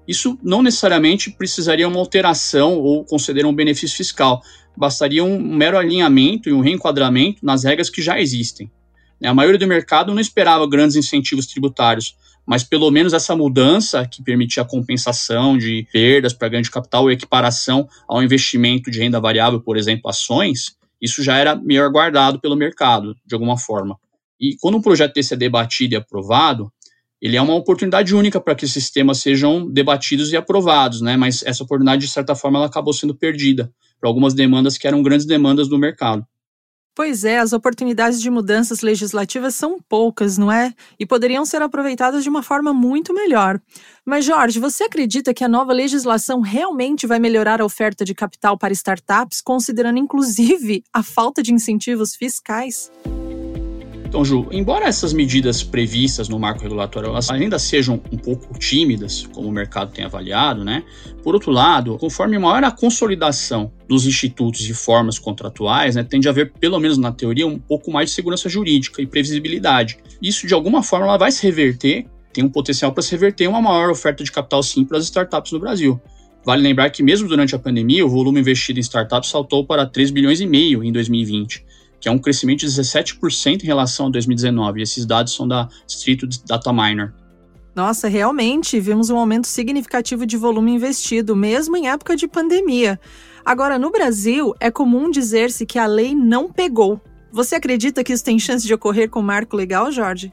isso 0.08 0.38
não 0.44 0.62
necessariamente 0.62 1.32
precisaria 1.32 1.88
uma 1.88 2.00
alteração 2.00 2.78
ou 2.78 3.04
conceder 3.04 3.46
um 3.46 3.54
benefício 3.54 3.98
fiscal. 3.98 4.42
Bastaria 4.78 5.24
um 5.24 5.40
mero 5.40 5.78
alinhamento 5.78 6.50
e 6.50 6.54
um 6.54 6.62
reenquadramento 6.62 7.46
nas 7.46 7.64
regras 7.64 7.90
que 7.90 8.02
já 8.02 8.20
existem. 8.20 8.70
A 9.24 9.34
maioria 9.34 9.58
do 9.58 9.68
mercado 9.68 10.14
não 10.14 10.20
esperava 10.20 10.68
grandes 10.68 10.96
incentivos 10.96 11.48
tributários, 11.48 12.16
mas 12.46 12.64
pelo 12.64 12.92
menos 12.92 13.14
essa 13.14 13.36
mudança 13.36 14.06
que 14.06 14.22
permitia 14.22 14.62
a 14.62 14.68
compensação 14.68 15.58
de 15.58 15.88
perdas 15.92 16.34
para 16.34 16.50
ganho 16.50 16.64
de 16.64 16.70
capital 16.70 17.04
ou 17.04 17.12
equiparação 17.12 17.88
ao 18.08 18.22
investimento 18.22 18.92
de 18.92 19.00
renda 19.00 19.20
variável, 19.20 19.60
por 19.60 19.78
exemplo, 19.78 20.10
ações, 20.10 20.76
isso 21.02 21.24
já 21.24 21.38
era 21.38 21.56
melhor 21.56 21.90
guardado 21.90 22.40
pelo 22.40 22.56
mercado, 22.56 23.16
de 23.26 23.34
alguma 23.34 23.58
forma. 23.58 23.98
E 24.40 24.56
quando 24.60 24.78
um 24.78 24.82
projeto 24.82 25.14
desse 25.14 25.34
é 25.34 25.38
debatido 25.38 25.94
e 25.94 25.98
aprovado, 25.98 26.72
ele 27.26 27.38
é 27.38 27.42
uma 27.42 27.56
oportunidade 27.56 28.14
única 28.14 28.40
para 28.40 28.54
que 28.54 28.66
esses 28.66 28.92
temas 28.92 29.18
sejam 29.18 29.68
debatidos 29.68 30.32
e 30.32 30.38
aprovados, 30.38 31.02
né? 31.02 31.18
Mas 31.18 31.42
essa 31.42 31.64
oportunidade, 31.64 32.06
de 32.06 32.12
certa 32.12 32.36
forma, 32.36 32.60
ela 32.60 32.68
acabou 32.68 32.94
sendo 32.94 33.16
perdida 33.16 33.74
para 34.00 34.08
algumas 34.08 34.36
demandas 34.36 34.78
que 34.78 34.88
eram 34.88 35.02
grandes 35.02 35.26
demandas 35.26 35.68
do 35.68 35.76
mercado. 35.76 36.24
Pois 36.94 37.26
é, 37.26 37.40
as 37.40 37.52
oportunidades 37.52 38.22
de 38.22 38.30
mudanças 38.30 38.82
legislativas 38.82 39.56
são 39.56 39.80
poucas, 39.90 40.38
não 40.38 40.52
é? 40.52 40.72
E 41.00 41.06
poderiam 41.06 41.44
ser 41.46 41.64
aproveitadas 41.64 42.24
de 42.24 42.30
uma 42.30 42.44
forma 42.44 42.72
muito 42.72 43.12
melhor. 43.12 43.60
Mas, 44.06 44.24
Jorge, 44.24 44.60
você 44.60 44.84
acredita 44.84 45.34
que 45.34 45.44
a 45.44 45.50
nova 45.50 45.74
legislação 45.74 46.42
realmente 46.42 47.08
vai 47.08 47.18
melhorar 47.18 47.60
a 47.60 47.66
oferta 47.66 48.06
de 48.06 48.14
capital 48.14 48.56
para 48.56 48.72
startups, 48.72 49.42
considerando 49.42 49.98
inclusive 49.98 50.84
a 50.94 51.02
falta 51.02 51.42
de 51.42 51.52
incentivos 51.52 52.16
fiscais? 52.16 52.92
Então, 54.16 54.24
Ju, 54.24 54.48
embora 54.50 54.86
essas 54.86 55.12
medidas 55.12 55.62
previstas 55.62 56.30
no 56.30 56.40
marco 56.40 56.62
regulatório 56.64 57.10
elas 57.10 57.30
ainda 57.30 57.60
sejam 57.60 58.02
um 58.10 58.18
pouco 58.18 58.58
tímidas, 58.58 59.28
como 59.34 59.50
o 59.50 59.52
mercado 59.52 59.92
tem 59.92 60.06
avaliado, 60.06 60.64
né? 60.64 60.86
Por 61.22 61.34
outro 61.34 61.52
lado, 61.52 61.98
conforme 61.98 62.40
maior 62.40 62.64
a 62.64 62.72
consolidação 62.72 63.74
dos 63.90 64.08
institutos 64.08 64.70
e 64.70 64.74
formas 64.74 65.20
contratuais, 65.20 65.96
né, 65.96 66.04
tende 66.04 66.30
a 66.30 66.32
haver, 66.32 66.54
pelo 66.54 66.80
menos 66.80 66.98
na 66.98 67.12
teoria, 67.12 67.46
um 67.46 67.60
pouco 67.60 67.92
mais 67.92 68.10
de 68.10 68.16
segurança 68.16 68.48
jurídica 68.48 69.02
e 69.02 69.06
previsibilidade. 69.06 69.98
Isso, 70.22 70.48
de 70.48 70.54
alguma 70.54 70.82
forma, 70.82 71.08
ela 71.08 71.18
vai 71.18 71.30
se 71.30 71.46
reverter, 71.46 72.06
tem 72.32 72.42
um 72.42 72.50
potencial 72.50 72.94
para 72.94 73.04
se 73.04 73.12
reverter 73.12 73.50
uma 73.50 73.62
maior 73.62 73.90
oferta 73.90 74.24
de 74.24 74.32
capital 74.32 74.64
sim 74.64 74.86
para 74.86 74.98
as 74.98 75.04
startups 75.04 75.52
no 75.52 75.60
Brasil. 75.60 76.00
Vale 76.46 76.62
lembrar 76.62 76.90
que 76.90 77.04
mesmo 77.04 77.28
durante 77.28 77.54
a 77.54 77.60
pandemia, 77.60 78.06
o 78.06 78.10
volume 78.10 78.40
investido 78.40 78.80
em 78.80 78.82
startups 78.82 79.30
saltou 79.30 79.66
para 79.66 79.86
3 79.86 80.10
bilhões 80.10 80.40
e 80.40 80.46
meio 80.46 80.82
em 80.86 80.92
2020 80.94 81.66
que 82.00 82.08
é 82.08 82.12
um 82.12 82.20
crescimento 82.20 82.60
de 82.60 82.68
17% 82.68 83.64
em 83.64 83.66
relação 83.66 84.08
a 84.08 84.10
2019. 84.10 84.80
E 84.80 84.84
esses 84.84 85.06
dados 85.06 85.34
são 85.34 85.48
da 85.48 85.68
Institute 85.86 86.42
Data 86.46 86.72
Miner. 86.72 87.14
Nossa, 87.76 88.08
realmente 88.08 88.80
vimos 88.80 89.10
um 89.10 89.18
aumento 89.18 89.48
significativo 89.48 90.26
de 90.26 90.38
volume 90.38 90.72
investido, 90.72 91.36
mesmo 91.36 91.76
em 91.76 91.90
época 91.90 92.16
de 92.16 92.28
pandemia. 92.28 93.00
Agora, 93.44 93.78
no 93.78 93.92
Brasil, 93.92 94.56
é 94.60 94.72
comum 94.72 95.12
dizer-se 95.12 95.66
que 95.66 95.78
a 95.78 95.86
lei 95.86 96.16
não 96.16 96.50
pegou. 96.52 97.02
Você 97.32 97.56
acredita 97.56 98.02
que 98.02 98.14
isso 98.14 98.24
tem 98.24 98.40
chance 98.40 98.66
de 98.66 98.74
ocorrer 98.74 99.10
com 99.10 99.20
o 99.20 99.24
marco 99.24 99.58
legal, 99.58 99.92
Jorge? 99.92 100.32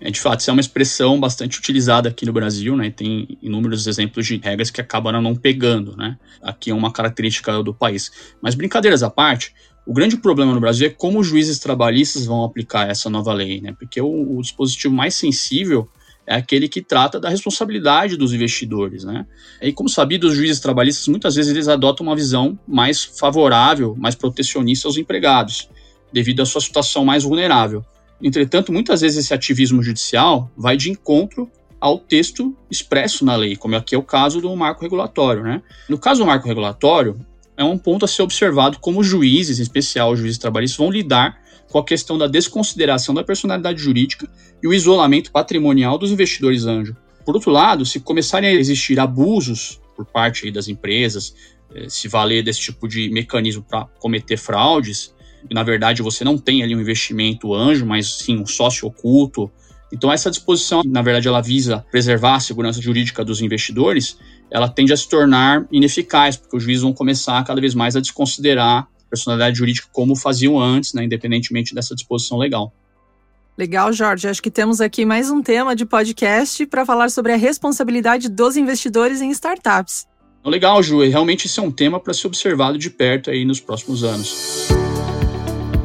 É, 0.00 0.10
de 0.10 0.18
fato, 0.18 0.40
isso 0.40 0.50
é 0.50 0.52
uma 0.52 0.60
expressão 0.60 1.20
bastante 1.20 1.58
utilizada 1.58 2.08
aqui 2.08 2.24
no 2.24 2.32
Brasil, 2.32 2.74
né? 2.74 2.90
Tem 2.90 3.38
inúmeros 3.42 3.86
exemplos 3.86 4.26
de 4.26 4.38
regras 4.38 4.70
que 4.70 4.80
acabaram 4.80 5.20
não 5.20 5.36
pegando, 5.36 5.94
né? 5.94 6.18
Aqui 6.42 6.70
é 6.70 6.74
uma 6.74 6.90
característica 6.90 7.62
do 7.62 7.74
país. 7.74 8.10
Mas 8.40 8.54
brincadeiras 8.54 9.02
à 9.02 9.10
parte, 9.10 9.54
o 9.86 9.92
grande 9.92 10.16
problema 10.16 10.52
no 10.52 10.60
Brasil 10.60 10.86
é 10.86 10.90
como 10.90 11.20
os 11.20 11.26
juízes 11.26 11.58
trabalhistas 11.58 12.26
vão 12.26 12.44
aplicar 12.44 12.88
essa 12.88 13.08
nova 13.08 13.32
lei, 13.32 13.60
né? 13.60 13.74
Porque 13.78 14.00
o, 14.00 14.36
o 14.36 14.42
dispositivo 14.42 14.94
mais 14.94 15.14
sensível 15.14 15.88
é 16.26 16.36
aquele 16.36 16.68
que 16.68 16.80
trata 16.80 17.18
da 17.18 17.28
responsabilidade 17.28 18.16
dos 18.16 18.32
investidores, 18.32 19.04
né? 19.04 19.26
E 19.60 19.72
como 19.72 19.88
sabido, 19.88 20.28
os 20.28 20.36
juízes 20.36 20.60
trabalhistas 20.60 21.08
muitas 21.08 21.34
vezes 21.34 21.50
eles 21.50 21.66
adotam 21.66 22.06
uma 22.06 22.14
visão 22.14 22.58
mais 22.68 23.02
favorável, 23.02 23.96
mais 23.98 24.14
protecionista 24.14 24.86
aos 24.86 24.96
empregados, 24.96 25.68
devido 26.12 26.40
à 26.40 26.46
sua 26.46 26.60
situação 26.60 27.04
mais 27.04 27.24
vulnerável. 27.24 27.84
Entretanto, 28.22 28.72
muitas 28.72 29.00
vezes 29.00 29.24
esse 29.24 29.34
ativismo 29.34 29.82
judicial 29.82 30.50
vai 30.56 30.76
de 30.76 30.90
encontro 30.90 31.50
ao 31.80 31.98
texto 31.98 32.54
expresso 32.70 33.24
na 33.24 33.34
lei, 33.34 33.56
como 33.56 33.74
aqui 33.74 33.94
é 33.94 33.98
o 33.98 34.02
caso 34.02 34.40
do 34.40 34.54
marco 34.54 34.82
regulatório, 34.82 35.42
né? 35.42 35.62
No 35.88 35.98
caso 35.98 36.20
do 36.20 36.26
marco 36.26 36.46
regulatório, 36.46 37.18
é 37.60 37.64
um 37.64 37.76
ponto 37.76 38.06
a 38.06 38.08
ser 38.08 38.22
observado 38.22 38.78
como 38.78 39.04
juízes, 39.04 39.58
em 39.58 39.62
especial 39.62 40.16
juízes 40.16 40.38
trabalhistas, 40.38 40.78
vão 40.78 40.90
lidar 40.90 41.38
com 41.68 41.78
a 41.78 41.84
questão 41.84 42.16
da 42.16 42.26
desconsideração 42.26 43.14
da 43.14 43.22
personalidade 43.22 43.82
jurídica 43.82 44.26
e 44.62 44.66
o 44.66 44.72
isolamento 44.72 45.30
patrimonial 45.30 45.98
dos 45.98 46.10
investidores 46.10 46.64
anjo. 46.64 46.96
Por 47.24 47.34
outro 47.34 47.50
lado, 47.50 47.84
se 47.84 48.00
começarem 48.00 48.48
a 48.48 48.52
existir 48.54 48.98
abusos 48.98 49.78
por 49.94 50.06
parte 50.06 50.50
das 50.50 50.68
empresas, 50.68 51.34
eh, 51.74 51.86
se 51.86 52.08
valer 52.08 52.42
desse 52.42 52.60
tipo 52.60 52.88
de 52.88 53.10
mecanismo 53.10 53.62
para 53.62 53.84
cometer 53.98 54.38
fraudes, 54.38 55.14
e 55.48 55.52
na 55.52 55.62
verdade 55.62 56.00
você 56.00 56.24
não 56.24 56.38
tem 56.38 56.62
ali 56.62 56.74
um 56.74 56.80
investimento 56.80 57.54
anjo, 57.54 57.84
mas 57.84 58.10
sim 58.10 58.38
um 58.38 58.46
sócio 58.46 58.88
oculto. 58.88 59.50
Então 59.92 60.10
essa 60.10 60.30
disposição, 60.30 60.80
na 60.86 61.02
verdade, 61.02 61.28
ela 61.28 61.42
visa 61.42 61.84
preservar 61.90 62.36
a 62.36 62.40
segurança 62.40 62.80
jurídica 62.80 63.22
dos 63.22 63.42
investidores, 63.42 64.16
ela 64.50 64.68
tende 64.68 64.92
a 64.92 64.96
se 64.96 65.08
tornar 65.08 65.66
ineficaz, 65.70 66.36
porque 66.36 66.56
os 66.56 66.62
juízes 66.62 66.82
vão 66.82 66.92
começar 66.92 67.42
cada 67.44 67.60
vez 67.60 67.74
mais 67.74 67.96
a 67.96 68.00
desconsiderar 68.00 68.82
a 68.82 69.08
personalidade 69.08 69.58
jurídica 69.58 69.88
como 69.92 70.16
faziam 70.16 70.58
antes, 70.60 70.92
né, 70.94 71.04
independentemente 71.04 71.74
dessa 71.74 71.94
disposição 71.94 72.38
legal. 72.38 72.72
Legal, 73.56 73.92
Jorge. 73.92 74.26
Acho 74.26 74.42
que 74.42 74.50
temos 74.50 74.80
aqui 74.80 75.04
mais 75.04 75.30
um 75.30 75.42
tema 75.42 75.76
de 75.76 75.84
podcast 75.84 76.64
para 76.66 76.86
falar 76.86 77.10
sobre 77.10 77.32
a 77.32 77.36
responsabilidade 77.36 78.28
dos 78.28 78.56
investidores 78.56 79.20
em 79.20 79.30
startups. 79.30 80.06
Legal, 80.44 80.82
Ju. 80.82 81.00
Realmente 81.00 81.46
esse 81.46 81.60
é 81.60 81.62
um 81.62 81.70
tema 81.70 82.00
para 82.00 82.14
ser 82.14 82.26
observado 82.26 82.78
de 82.78 82.88
perto 82.88 83.30
aí 83.30 83.44
nos 83.44 83.60
próximos 83.60 84.02
anos. 84.02 84.79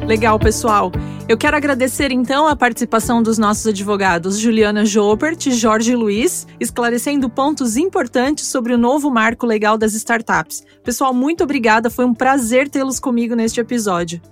Legal, 0.06 0.38
pessoal. 0.38 0.92
Eu 1.28 1.36
quero 1.36 1.56
agradecer 1.56 2.12
então 2.12 2.46
a 2.46 2.54
participação 2.54 3.20
dos 3.20 3.38
nossos 3.38 3.66
advogados 3.66 4.38
Juliana 4.38 4.86
Jopert 4.86 5.46
e 5.46 5.50
Jorge 5.50 5.96
Luiz, 5.96 6.46
esclarecendo 6.60 7.28
pontos 7.28 7.76
importantes 7.76 8.46
sobre 8.46 8.72
o 8.72 8.78
novo 8.78 9.10
marco 9.10 9.44
legal 9.44 9.76
das 9.76 9.94
startups. 9.94 10.62
Pessoal, 10.84 11.12
muito 11.12 11.42
obrigada, 11.42 11.90
foi 11.90 12.04
um 12.04 12.14
prazer 12.14 12.68
tê-los 12.68 13.00
comigo 13.00 13.34
neste 13.34 13.58
episódio. 13.58 14.22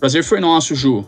Prazer 0.00 0.24
foi 0.24 0.40
nosso, 0.40 0.74
Ju. 0.74 1.04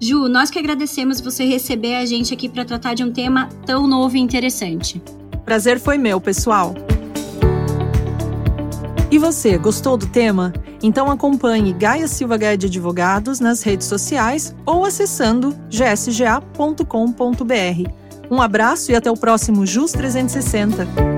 Ju, 0.00 0.28
nós 0.28 0.50
que 0.50 0.58
agradecemos 0.60 1.20
você 1.20 1.44
receber 1.44 1.96
a 1.96 2.06
gente 2.06 2.32
aqui 2.32 2.48
para 2.48 2.64
tratar 2.64 2.94
de 2.94 3.02
um 3.02 3.10
tema 3.10 3.48
tão 3.66 3.88
novo 3.88 4.16
e 4.16 4.20
interessante. 4.20 5.02
Prazer 5.44 5.80
foi 5.80 5.98
meu, 5.98 6.20
pessoal. 6.20 6.76
E 9.10 9.18
você, 9.18 9.56
gostou 9.56 9.96
do 9.96 10.06
tema? 10.06 10.52
Então 10.82 11.10
acompanhe 11.10 11.72
Gaia 11.72 12.06
Silva 12.06 12.36
Gaia 12.36 12.58
de 12.58 12.66
Advogados 12.66 13.40
nas 13.40 13.62
redes 13.62 13.86
sociais 13.86 14.54
ou 14.66 14.84
acessando 14.84 15.56
gsga.com.br. 15.70 16.84
Um 18.30 18.42
abraço 18.42 18.92
e 18.92 18.94
até 18.94 19.10
o 19.10 19.16
próximo 19.16 19.64
JUS 19.64 19.92
360. 19.92 21.17